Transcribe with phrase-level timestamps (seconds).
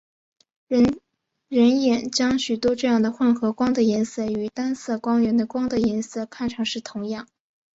[1.47, 7.27] 人眼将许多这样的混合光的颜色与单色光源的光的颜色看成是同样。